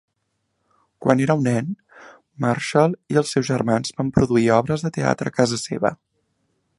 Quan 1.05 1.19
era 1.25 1.35
un 1.39 1.43
nen, 1.47 1.67
Marshall 2.45 2.97
i 3.15 3.21
els 3.23 3.35
seus 3.37 3.47
germans 3.53 3.95
van 4.01 4.11
produir 4.19 4.49
obres 4.59 4.87
de 4.89 4.95
teatre 4.99 5.33
a 5.35 5.39
casa 5.41 5.65
seva. 5.69 5.97